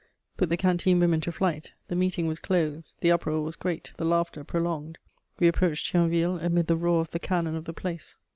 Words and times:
put 0.35 0.49
the 0.49 0.57
canteen 0.57 0.99
women 0.99 1.21
to 1.21 1.31
flight. 1.31 1.73
The 1.87 1.95
meeting 1.95 2.25
was 2.25 2.39
closed: 2.39 2.95
the 3.01 3.11
uproar 3.11 3.41
was 3.43 3.55
great, 3.55 3.93
the 3.97 4.03
laughter 4.03 4.43
prolonged. 4.43 4.97
We 5.37 5.47
approached 5.47 5.93
Thionville 5.93 6.39
amid 6.43 6.65
the 6.65 6.75
roar 6.75 7.01
of 7.01 7.11
the 7.11 7.19
cannon 7.19 7.55
of 7.55 7.65
the 7.65 7.73
place. 7.73 8.17